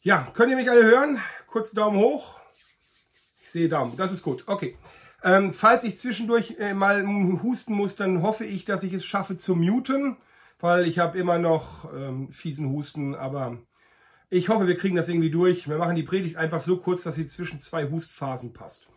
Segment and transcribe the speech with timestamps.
[0.00, 1.20] Ja, könnt ihr mich alle hören?
[1.46, 2.38] Kurz Daumen hoch.
[3.42, 4.44] Ich sehe Daumen, das ist gut.
[4.46, 4.76] Okay.
[5.22, 7.04] Ähm, falls ich zwischendurch äh, mal
[7.42, 10.16] husten muss, dann hoffe ich, dass ich es schaffe zu muten,
[10.60, 13.58] weil ich habe immer noch ähm, fiesen Husten, aber
[14.28, 15.68] ich hoffe, wir kriegen das irgendwie durch.
[15.68, 18.88] Wir machen die Predigt einfach so kurz, dass sie zwischen zwei Hustphasen passt.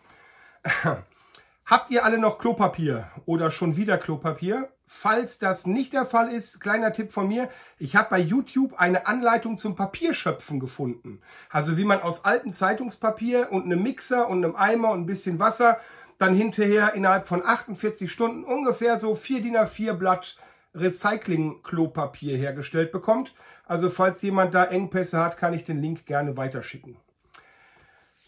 [1.66, 4.72] Habt ihr alle noch Klopapier oder schon wieder Klopapier?
[4.92, 7.48] Falls das nicht der Fall ist, kleiner Tipp von mir,
[7.78, 11.22] ich habe bei YouTube eine Anleitung zum Papierschöpfen gefunden.
[11.52, 15.38] Also wie man aus altem Zeitungspapier und einem Mixer und einem Eimer und ein bisschen
[15.38, 15.80] Wasser
[16.18, 20.38] dann hinterher innerhalb von 48 Stunden ungefähr so 4 DIN A4 Blatt
[20.74, 23.36] Recycling-Klopapier hergestellt bekommt.
[23.68, 26.98] Also falls jemand da Engpässe hat, kann ich den Link gerne weiterschicken.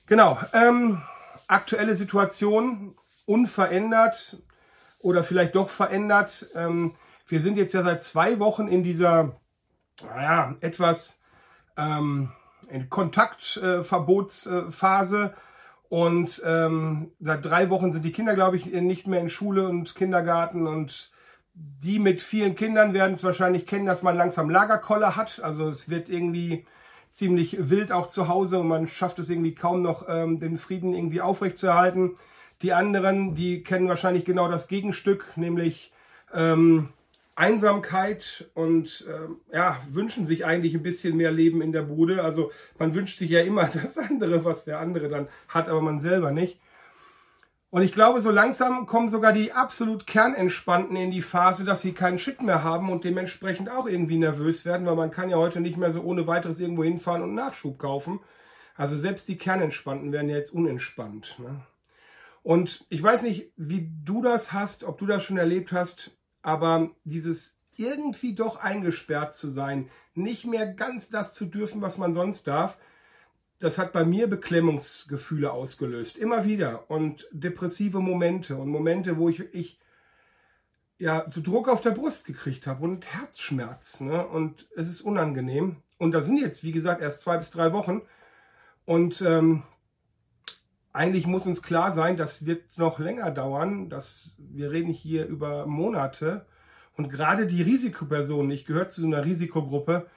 [0.05, 1.01] Genau, ähm,
[1.47, 4.37] aktuelle Situation unverändert
[5.01, 6.47] oder vielleicht doch verändert.
[6.55, 6.95] Ähm,
[7.27, 9.35] wir sind jetzt ja seit zwei Wochen in dieser,
[10.03, 11.21] naja, etwas
[11.77, 12.31] ähm,
[12.89, 15.23] Kontaktverbotsphase.
[15.23, 15.29] Äh,
[15.89, 19.93] und ähm, seit drei Wochen sind die Kinder, glaube ich, nicht mehr in Schule und
[19.95, 20.67] Kindergarten.
[20.67, 21.11] Und
[21.53, 25.41] die mit vielen Kindern werden es wahrscheinlich kennen, dass man langsam Lagerkoller hat.
[25.43, 26.65] Also es wird irgendwie
[27.09, 30.93] ziemlich wild auch zu Hause und man schafft es irgendwie kaum noch, ähm, den Frieden
[30.93, 32.15] irgendwie aufrechtzuerhalten.
[32.61, 35.91] Die anderen, die kennen wahrscheinlich genau das Gegenstück, nämlich
[36.33, 36.89] ähm,
[37.35, 42.23] Einsamkeit und ähm, ja, wünschen sich eigentlich ein bisschen mehr Leben in der Bude.
[42.23, 45.99] Also man wünscht sich ja immer das andere, was der andere dann hat, aber man
[45.99, 46.59] selber nicht.
[47.71, 51.93] Und ich glaube, so langsam kommen sogar die absolut Kernentspannten in die Phase, dass sie
[51.93, 55.61] keinen Shit mehr haben und dementsprechend auch irgendwie nervös werden, weil man kann ja heute
[55.61, 58.19] nicht mehr so ohne weiteres irgendwo hinfahren und Nachschub kaufen.
[58.75, 61.39] Also selbst die Kernentspannten werden ja jetzt unentspannt.
[61.39, 61.61] Ne?
[62.43, 66.11] Und ich weiß nicht, wie du das hast, ob du das schon erlebt hast,
[66.41, 72.13] aber dieses irgendwie doch eingesperrt zu sein, nicht mehr ganz das zu dürfen, was man
[72.13, 72.77] sonst darf,
[73.59, 76.17] das hat bei mir Beklemmungsgefühle ausgelöst.
[76.17, 76.89] Immer wieder.
[76.89, 79.79] Und depressive Momente und Momente, wo ich, ich
[80.97, 84.01] ja, so Druck auf der Brust gekriegt habe und Herzschmerz.
[84.01, 84.25] Ne?
[84.25, 85.77] Und es ist unangenehm.
[85.99, 88.01] Und da sind jetzt, wie gesagt, erst zwei bis drei Wochen.
[88.85, 89.61] Und ähm,
[90.93, 93.89] eigentlich muss uns klar sein, das wird noch länger dauern.
[93.89, 96.45] dass wir reden hier über Monate.
[96.97, 100.07] Und gerade die Risikopersonen, ich gehöre zu einer Risikogruppe,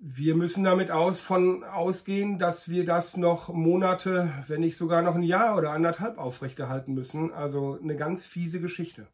[0.00, 5.16] wir müssen damit aus, von ausgehen, dass wir das noch Monate, wenn nicht sogar noch
[5.16, 7.32] ein Jahr oder anderthalb aufrechterhalten müssen.
[7.32, 9.08] Also eine ganz fiese Geschichte.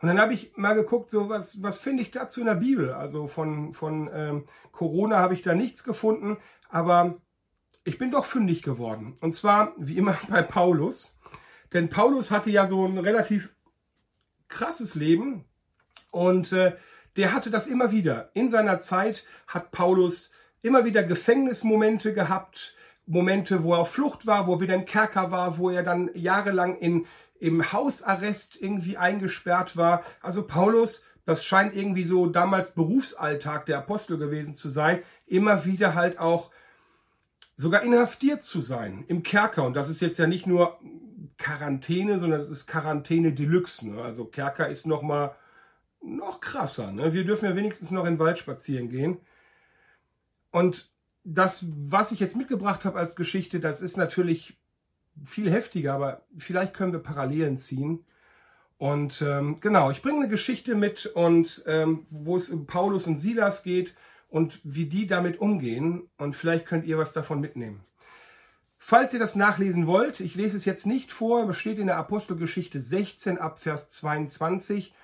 [0.00, 2.92] Und dann habe ich mal geguckt, so was, was finde ich dazu in der Bibel?
[2.92, 6.36] Also von, von ähm, Corona habe ich da nichts gefunden,
[6.68, 7.16] aber
[7.86, 9.16] ich bin doch fündig geworden.
[9.20, 11.16] Und zwar, wie immer, bei Paulus.
[11.72, 13.54] Denn Paulus hatte ja so ein relativ
[14.48, 15.44] krasses Leben
[16.10, 16.76] und äh,
[17.16, 18.30] der hatte das immer wieder.
[18.34, 20.32] In seiner Zeit hat Paulus
[20.62, 22.74] immer wieder Gefängnismomente gehabt,
[23.06, 26.10] Momente, wo er auf Flucht war, wo er wieder im Kerker war, wo er dann
[26.14, 27.06] jahrelang in,
[27.38, 30.02] im Hausarrest irgendwie eingesperrt war.
[30.20, 35.94] Also Paulus, das scheint irgendwie so damals Berufsalltag der Apostel gewesen zu sein, immer wieder
[35.94, 36.50] halt auch
[37.56, 39.64] sogar inhaftiert zu sein im Kerker.
[39.64, 40.78] Und das ist jetzt ja nicht nur
[41.38, 43.88] Quarantäne, sondern es ist Quarantäne Deluxe.
[43.88, 44.02] Ne?
[44.02, 45.34] Also Kerker ist noch mal
[46.02, 46.92] noch krasser.
[46.92, 47.12] Ne?
[47.12, 49.18] Wir dürfen ja wenigstens noch in den Wald spazieren gehen.
[50.50, 50.90] Und
[51.24, 54.58] das, was ich jetzt mitgebracht habe als Geschichte, das ist natürlich
[55.24, 58.04] viel heftiger, aber vielleicht können wir Parallelen ziehen.
[58.78, 63.16] Und ähm, genau, ich bringe eine Geschichte mit und ähm, wo es um Paulus und
[63.16, 63.94] Silas geht
[64.28, 66.08] und wie die damit umgehen.
[66.18, 67.84] Und vielleicht könnt ihr was davon mitnehmen.
[68.78, 71.96] Falls ihr das nachlesen wollt, ich lese es jetzt nicht vor, es steht in der
[71.96, 74.94] Apostelgeschichte 16 ab Vers 22.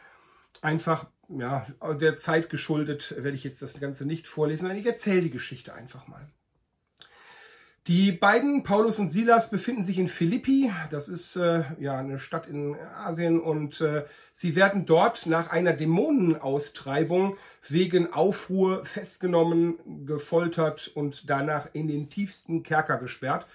[0.60, 1.66] Einfach ja,
[2.00, 5.74] der Zeit geschuldet werde ich jetzt das Ganze nicht vorlesen, sondern ich erzähle die Geschichte
[5.74, 6.28] einfach mal.
[7.88, 10.70] Die beiden, Paulus und Silas, befinden sich in Philippi.
[10.92, 15.72] Das ist äh, ja eine Stadt in Asien und äh, sie werden dort nach einer
[15.72, 17.36] Dämonenaustreibung
[17.68, 23.48] wegen Aufruhr festgenommen, gefoltert und danach in den tiefsten Kerker gesperrt.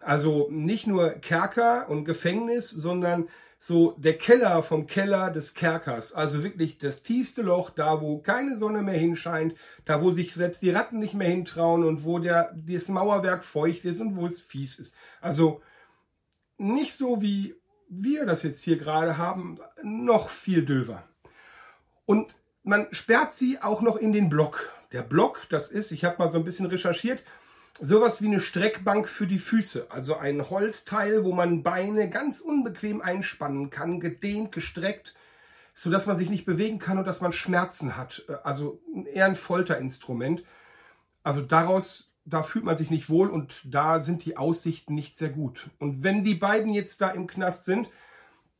[0.00, 3.28] Also nicht nur Kerker und Gefängnis, sondern
[3.62, 6.14] so der Keller vom Keller des Kerkers.
[6.14, 9.54] Also wirklich das tiefste Loch, da wo keine Sonne mehr hinscheint,
[9.84, 13.84] da wo sich selbst die Ratten nicht mehr hintrauen und wo der, das Mauerwerk feucht
[13.84, 14.96] ist und wo es fies ist.
[15.20, 15.60] Also
[16.56, 17.54] nicht so wie
[17.90, 21.04] wir das jetzt hier gerade haben, noch viel döver.
[22.06, 24.72] Und man sperrt sie auch noch in den Block.
[24.92, 27.22] Der Block, das ist, ich habe mal so ein bisschen recherchiert,
[27.78, 29.86] sowas wie eine Streckbank für die Füße.
[29.90, 35.14] Also ein Holzteil, wo man Beine ganz unbequem einspannen kann, gedehnt, gestreckt,
[35.74, 38.24] sodass man sich nicht bewegen kann und dass man Schmerzen hat.
[38.42, 38.80] Also
[39.12, 40.44] eher ein Folterinstrument.
[41.22, 45.30] Also daraus da fühlt man sich nicht wohl und da sind die Aussichten nicht sehr
[45.30, 45.70] gut.
[45.78, 47.88] Und wenn die beiden jetzt da im Knast sind,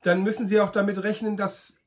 [0.02, 1.82] dann müssen sie auch damit rechnen, dass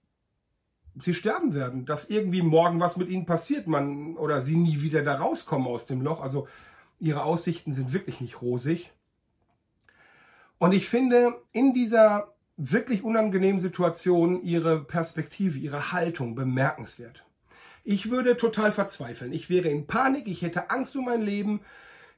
[1.02, 5.02] sie sterben werden, dass irgendwie morgen was mit ihnen passiert, man oder sie nie wieder
[5.02, 6.22] da rauskommen aus dem Loch.
[6.22, 6.48] Also
[7.04, 8.94] ihre Aussichten sind wirklich nicht rosig.
[10.58, 17.26] Und ich finde in dieser wirklich unangenehmen Situation ihre Perspektive, ihre Haltung bemerkenswert.
[17.84, 19.34] Ich würde total verzweifeln.
[19.34, 21.60] Ich wäre in Panik, ich hätte Angst um mein Leben.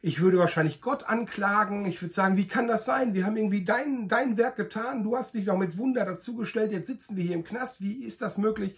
[0.02, 1.86] Ich würde wahrscheinlich Gott anklagen.
[1.86, 3.16] Ich würde sagen, wie kann das sein?
[3.16, 5.04] Wir haben irgendwie dein, dein Werk getan.
[5.04, 6.72] Du hast dich noch mit Wunder dazugestellt.
[6.72, 7.82] Jetzt sitzen wir hier im Knast.
[7.82, 8.78] Wie ist das möglich?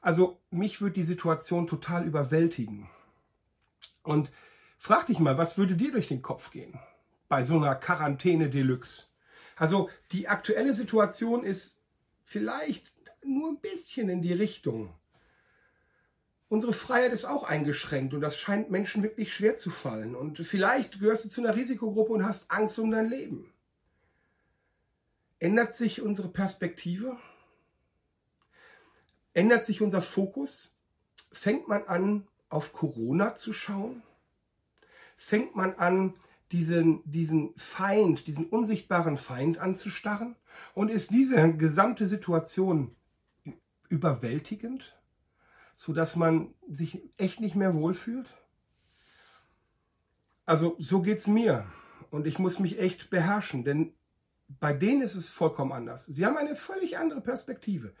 [0.00, 2.88] Also mich würde die Situation total überwältigen.
[4.02, 4.32] Und
[4.78, 6.78] frag dich mal, was würde dir durch den Kopf gehen
[7.28, 9.04] bei so einer Quarantäne Deluxe?
[9.56, 11.80] Also die aktuelle Situation ist
[12.24, 12.92] vielleicht
[13.24, 14.92] nur ein bisschen in die Richtung
[16.54, 20.14] unsere Freiheit ist auch eingeschränkt und das scheint Menschen wirklich schwer zu fallen.
[20.14, 23.52] Und vielleicht gehörst du zu einer Risikogruppe und hast Angst um dein Leben.
[25.40, 27.18] Ändert sich unsere Perspektive?
[29.32, 30.76] Ändert sich unser Fokus?
[31.32, 34.02] Fängt man an, auf Corona zu schauen?
[35.16, 36.14] Fängt man an,
[36.52, 40.36] diesen, diesen Feind, diesen unsichtbaren Feind anzustarren?
[40.74, 42.94] Und ist diese gesamte Situation
[43.88, 44.96] überwältigend?
[45.76, 48.28] so dass man sich echt nicht mehr wohlfühlt?
[50.46, 51.66] Also so geht es mir
[52.10, 53.94] und ich muss mich echt beherrschen, denn
[54.60, 56.06] bei denen ist es vollkommen anders.
[56.06, 57.94] Sie haben eine völlig andere Perspektive.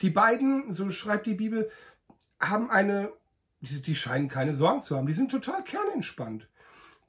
[0.00, 1.70] Die beiden, so schreibt die Bibel,
[2.38, 3.12] haben eine,
[3.60, 5.08] die, die scheinen keine Sorgen zu haben.
[5.08, 6.48] Die sind total kernentspannt.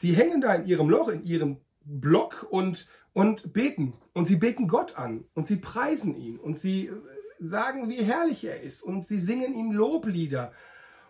[0.01, 3.93] Die hängen da in ihrem Loch, in ihrem Block und, und beten.
[4.13, 6.91] Und sie beten Gott an und sie preisen ihn und sie
[7.39, 10.51] sagen, wie herrlich er ist und sie singen ihm Loblieder.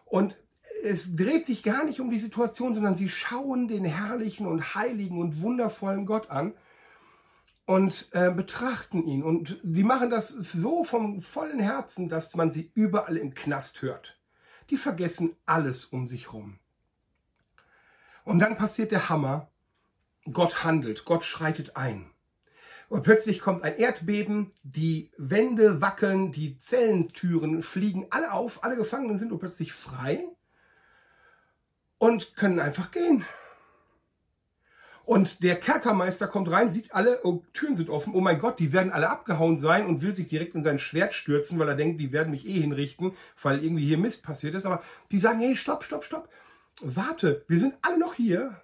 [0.06, 0.38] Und
[0.84, 5.20] es dreht sich gar nicht um die Situation, sondern sie schauen den herrlichen und heiligen
[5.20, 6.54] und wundervollen Gott an
[7.66, 9.24] und äh, betrachten ihn.
[9.24, 14.20] Und die machen das so vom vollen Herzen, dass man sie überall im Knast hört.
[14.70, 16.60] Die vergessen alles um sich herum.
[18.30, 19.50] Und dann passiert der Hammer.
[20.32, 22.12] Gott handelt, Gott schreitet ein.
[22.88, 29.18] Und plötzlich kommt ein Erdbeben, die Wände wackeln, die Zellentüren fliegen alle auf, alle Gefangenen
[29.18, 30.24] sind plötzlich frei
[31.98, 33.26] und können einfach gehen.
[35.06, 38.72] Und der Kerkermeister kommt rein, sieht alle, oh, Türen sind offen, oh mein Gott, die
[38.72, 42.00] werden alle abgehauen sein und will sich direkt in sein Schwert stürzen, weil er denkt,
[42.00, 44.68] die werden mich eh hinrichten, weil irgendwie hier Mist passiert ist.
[44.68, 46.30] Aber die sagen, hey, stopp, stopp, stopp,
[46.84, 48.62] warte, wir sind alle noch hier.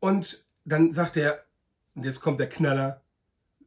[0.00, 1.44] Und dann sagt er,
[1.94, 3.02] und jetzt kommt der Knaller,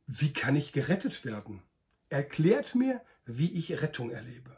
[0.06, 1.62] wie kann ich gerettet werden?
[2.10, 4.56] Erklärt mir, wie ich Rettung erlebe.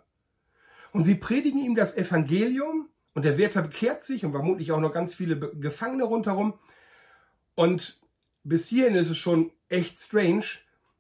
[0.92, 4.94] Und sie predigen ihm das Evangelium und der Wärter bekehrt sich und vermutlich auch noch
[4.94, 6.54] ganz viele Gefangene rundherum.
[7.56, 8.00] Und
[8.44, 10.46] bis hierhin ist es schon echt strange.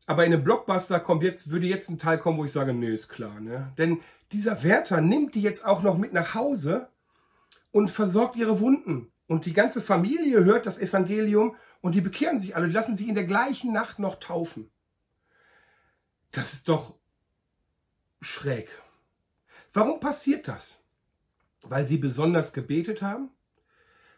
[0.06, 2.92] Aber in einem Blockbuster kommt jetzt, würde jetzt ein Teil kommen, wo ich sage, nee,
[2.92, 3.40] ist klar.
[3.40, 3.72] Ne?
[3.78, 6.90] Denn dieser Wärter nimmt die jetzt auch noch mit nach Hause
[7.72, 9.12] und versorgt ihre Wunden.
[9.28, 13.08] Und die ganze Familie hört das Evangelium und die bekehren sich alle, die lassen sich
[13.08, 14.70] in der gleichen Nacht noch taufen.
[16.32, 16.96] Das ist doch
[18.22, 18.70] schräg.
[19.72, 20.80] Warum passiert das?
[21.62, 23.30] Weil sie besonders gebetet haben?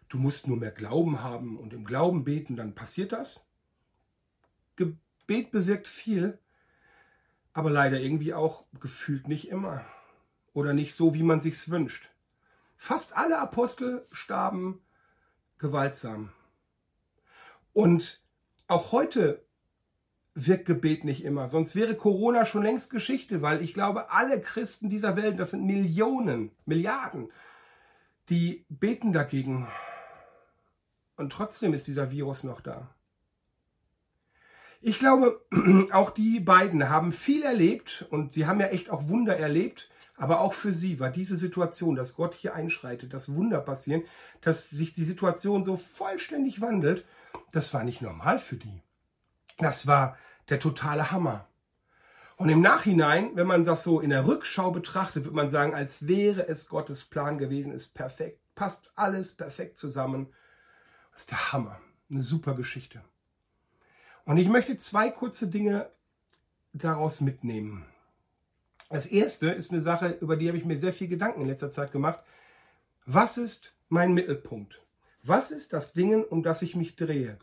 [0.07, 3.45] Du musst nur mehr Glauben haben und im Glauben beten, dann passiert das?
[4.75, 6.37] Gebet bewirkt viel,
[7.53, 9.85] aber leider irgendwie auch gefühlt nicht immer
[10.53, 12.10] oder nicht so, wie man sich's wünscht.
[12.83, 14.81] Fast alle Apostel starben
[15.59, 16.31] gewaltsam.
[17.73, 18.23] Und
[18.67, 19.45] auch heute
[20.33, 21.47] wirkt Gebet nicht immer.
[21.47, 25.67] Sonst wäre Corona schon längst Geschichte, weil ich glaube, alle Christen dieser Welt, das sind
[25.67, 27.31] Millionen, Milliarden,
[28.29, 29.67] die beten dagegen.
[31.17, 32.95] Und trotzdem ist dieser Virus noch da.
[34.81, 35.45] Ich glaube,
[35.91, 39.90] auch die beiden haben viel erlebt und sie haben ja echt auch Wunder erlebt.
[40.21, 44.03] Aber auch für sie war diese Situation, dass Gott hier einschreitet, dass Wunder passieren,
[44.41, 47.05] dass sich die Situation so vollständig wandelt,
[47.51, 48.83] das war nicht normal für die.
[49.57, 50.15] Das war
[50.49, 51.47] der totale Hammer.
[52.37, 56.05] Und im Nachhinein, wenn man das so in der Rückschau betrachtet, wird man sagen, als
[56.05, 60.27] wäre es Gottes Plan gewesen, ist perfekt, passt alles perfekt zusammen.
[61.13, 61.81] Das ist der Hammer.
[62.11, 63.01] Eine super Geschichte.
[64.25, 65.89] Und ich möchte zwei kurze Dinge
[66.73, 67.87] daraus mitnehmen.
[68.91, 71.71] Das erste ist eine Sache, über die habe ich mir sehr viel Gedanken in letzter
[71.71, 72.19] Zeit gemacht.
[73.05, 74.81] Was ist mein Mittelpunkt?
[75.23, 77.37] Was ist das Ding, um das ich mich drehe?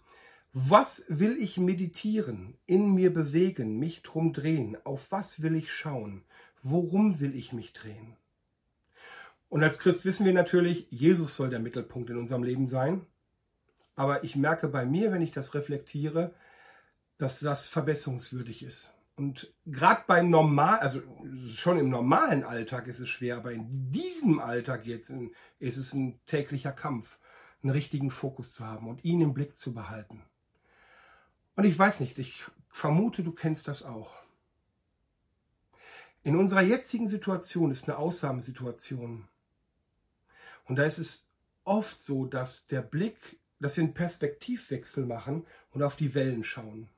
[0.52, 4.76] Was will ich meditieren, in mir bewegen, mich drum drehen?
[4.84, 6.22] Auf was will ich schauen?
[6.62, 8.16] Worum will ich mich drehen?
[9.48, 13.06] Und als Christ wissen wir natürlich, Jesus soll der Mittelpunkt in unserem Leben sein.
[13.96, 16.34] Aber ich merke bei mir, wenn ich das reflektiere,
[17.16, 18.92] dass das verbesserungswürdig ist.
[19.18, 21.02] Und gerade beim normal, also
[21.52, 25.12] schon im normalen Alltag ist es schwer, aber in diesem Alltag jetzt
[25.58, 27.18] ist es ein täglicher Kampf,
[27.60, 30.22] einen richtigen Fokus zu haben und ihn im Blick zu behalten.
[31.56, 34.14] Und ich weiß nicht, ich vermute, du kennst das auch.
[36.22, 39.26] In unserer jetzigen Situation ist eine Ausnahmesituation.
[40.66, 41.28] Und da ist es
[41.64, 46.88] oft so, dass der Blick, dass wir einen Perspektivwechsel machen und auf die Wellen schauen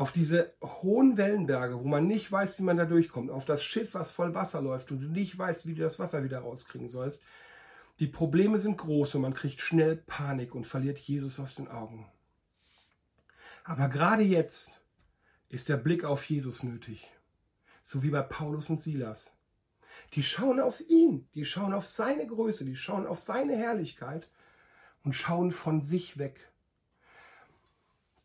[0.00, 3.92] auf diese hohen Wellenberge, wo man nicht weiß, wie man da durchkommt, auf das Schiff,
[3.92, 7.22] was voll Wasser läuft und du nicht weißt, wie du das Wasser wieder rauskriegen sollst.
[7.98, 12.10] Die Probleme sind groß und man kriegt schnell Panik und verliert Jesus aus den Augen.
[13.62, 14.72] Aber gerade jetzt
[15.50, 17.06] ist der Blick auf Jesus nötig,
[17.82, 19.34] so wie bei Paulus und Silas.
[20.14, 24.30] Die schauen auf ihn, die schauen auf seine Größe, die schauen auf seine Herrlichkeit
[25.04, 26.40] und schauen von sich weg.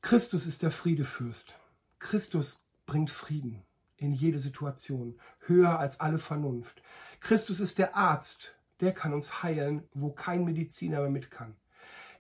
[0.01, 1.59] Christus ist der Friedefürst.
[2.05, 3.63] Christus bringt Frieden
[3.97, 6.83] in jede Situation, höher als alle Vernunft.
[7.19, 11.55] Christus ist der Arzt, der kann uns heilen, wo kein Mediziner mehr mit kann.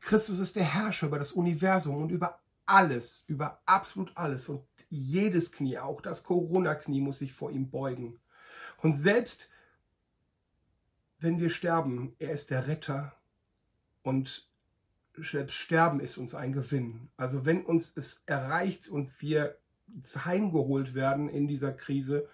[0.01, 5.51] Christus ist der Herrscher über das Universum und über alles, über absolut alles und jedes
[5.51, 8.19] Knie, auch das Corona-Knie muss sich vor ihm beugen.
[8.81, 9.51] Und selbst
[11.19, 13.15] wenn wir sterben, er ist der Retter
[14.01, 14.49] und
[15.15, 17.09] selbst Sterben ist uns ein Gewinn.
[17.17, 19.59] Also wenn uns es erreicht und wir
[20.25, 22.27] heimgeholt werden in dieser Krise,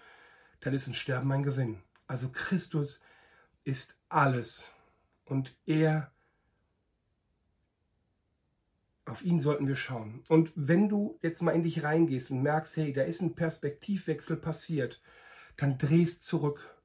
[0.61, 1.81] dann ist ein Sterben ein Gewinn.
[2.07, 3.01] Also Christus
[3.63, 4.71] ist alles
[5.25, 6.11] und er,
[9.05, 10.23] auf ihn sollten wir schauen.
[10.27, 14.37] Und wenn du jetzt mal in dich reingehst und merkst, hey, da ist ein Perspektivwechsel
[14.37, 15.01] passiert,
[15.57, 16.75] dann drehst zurück.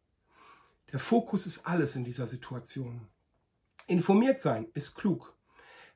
[0.93, 3.09] Der Fokus ist alles in dieser Situation.
[3.87, 5.35] Informiert sein ist klug.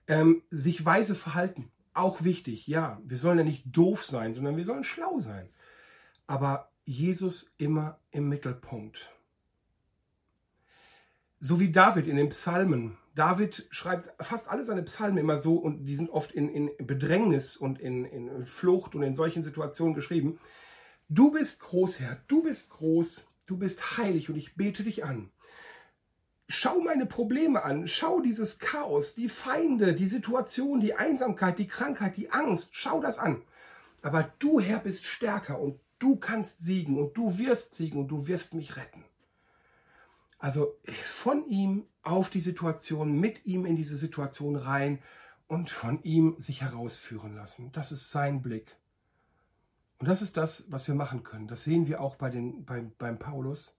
[0.06, 3.00] Ähm, sich weise verhalten auch wichtig, ja.
[3.04, 5.48] Wir sollen ja nicht doof sein, sondern wir sollen schlau sein.
[6.26, 9.10] Aber Jesus immer im Mittelpunkt.
[11.38, 12.96] So wie David in den Psalmen.
[13.14, 17.56] David schreibt fast alle seine Psalmen immer so und die sind oft in, in Bedrängnis
[17.56, 20.38] und in, in Flucht und in solchen Situationen geschrieben.
[21.08, 25.30] Du bist groß, Herr, du bist groß, du bist heilig und ich bete dich an.
[26.52, 32.16] Schau meine Probleme an, schau dieses Chaos, die Feinde, die Situation, die Einsamkeit, die Krankheit,
[32.16, 33.42] die Angst, schau das an.
[34.02, 38.26] Aber du, Herr, bist stärker und du kannst siegen und du wirst siegen und du
[38.26, 39.04] wirst mich retten.
[40.40, 45.00] Also von ihm auf die Situation, mit ihm in diese Situation rein
[45.46, 47.70] und von ihm sich herausführen lassen.
[47.70, 48.76] Das ist sein Blick.
[49.98, 51.46] Und das ist das, was wir machen können.
[51.46, 53.76] Das sehen wir auch bei den, beim, beim Paulus.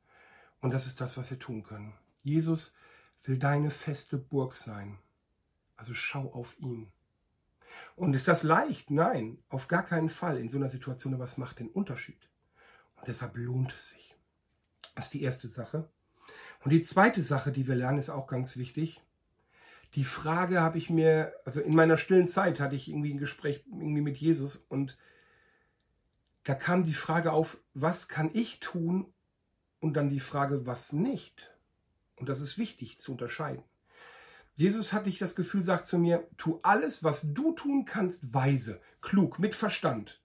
[0.62, 1.94] Und das ist das, was wir tun können.
[2.24, 2.76] Jesus
[3.24, 4.98] will deine feste Burg sein.
[5.76, 6.92] Also schau auf ihn.
[7.96, 8.92] Und ist das leicht?
[8.92, 12.30] Nein, auf gar keinen Fall in so einer Situation, aber es macht den Unterschied.
[12.96, 14.16] Und deshalb lohnt es sich.
[14.96, 15.90] Das ist die erste Sache.
[16.64, 19.02] Und die zweite Sache, die wir lernen, ist auch ganz wichtig.
[19.96, 23.64] Die Frage habe ich mir, also in meiner stillen Zeit hatte ich irgendwie ein Gespräch
[23.68, 24.98] irgendwie mit Jesus und
[26.44, 29.14] da kam die Frage auf, was kann ich tun?
[29.80, 31.52] Und dann die Frage, was nicht?
[32.22, 33.64] Und das ist wichtig zu unterscheiden.
[34.56, 38.80] Jesus hatte ich das Gefühl, sagt zu mir, tu alles, was du tun kannst, weise,
[39.02, 40.22] klug, mit Verstand.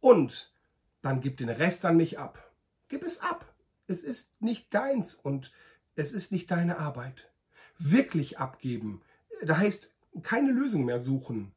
[0.00, 0.52] Und
[1.00, 2.52] dann gib den Rest an mich ab.
[2.88, 3.54] Gib es ab.
[3.86, 5.52] Es ist nicht deins und
[5.94, 7.30] es ist nicht deine Arbeit.
[7.78, 9.00] Wirklich abgeben.
[9.42, 9.90] Da heißt,
[10.22, 11.54] keine Lösung mehr suchen.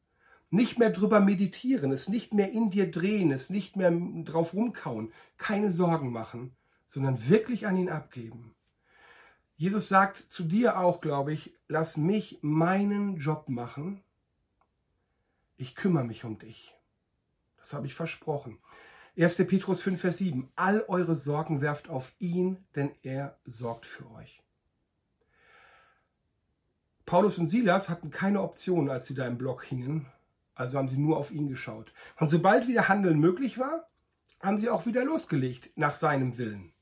[0.51, 3.91] Nicht mehr drüber meditieren, es nicht mehr in dir drehen, es nicht mehr
[4.24, 6.55] drauf rumkauen, keine Sorgen machen,
[6.88, 8.55] sondern wirklich an ihn abgeben.
[9.57, 14.03] Jesus sagt zu dir auch, glaube ich, lass mich meinen Job machen.
[15.55, 16.75] Ich kümmere mich um dich.
[17.57, 18.59] Das habe ich versprochen.
[19.17, 19.38] 1.
[19.47, 20.51] Petrus 5, Vers 7.
[20.57, 24.41] All eure Sorgen werft auf ihn, denn er sorgt für euch.
[27.05, 30.05] Paulus und Silas hatten keine Option, als sie da im Block hingen.
[30.53, 31.93] Also haben sie nur auf ihn geschaut.
[32.19, 33.88] Und sobald wieder Handeln möglich war,
[34.41, 36.75] haben sie auch wieder losgelegt nach seinem Willen.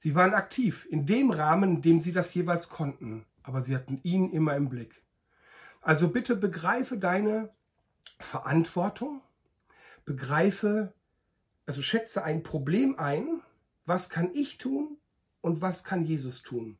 [0.00, 4.00] Sie waren aktiv in dem Rahmen, in dem sie das jeweils konnten, aber sie hatten
[4.02, 5.02] ihn immer im Blick.
[5.82, 7.50] Also bitte begreife deine
[8.18, 9.20] Verantwortung,
[10.06, 10.94] begreife,
[11.66, 13.42] also schätze ein Problem ein,
[13.84, 14.96] was kann ich tun
[15.42, 16.78] und was kann Jesus tun?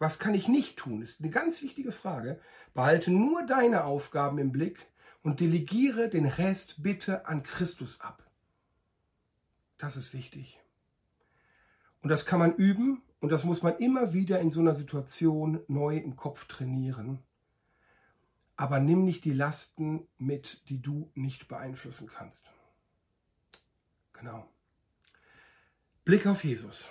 [0.00, 1.02] Was kann ich nicht tun?
[1.02, 2.40] Ist eine ganz wichtige Frage.
[2.74, 4.88] Behalte nur deine Aufgaben im Blick
[5.22, 8.28] und delegiere den Rest bitte an Christus ab.
[9.78, 10.60] Das ist wichtig.
[12.02, 15.60] Und das kann man üben Und das muss man immer wieder in so einer Situation
[15.68, 17.18] neu im Kopf trainieren.
[18.56, 22.50] Aber nimm nicht die Lasten mit, die du nicht beeinflussen kannst.
[24.14, 24.48] Genau.
[26.04, 26.88] Blick auf Jesus.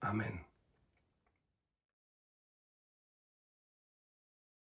[0.00, 0.45] Amen.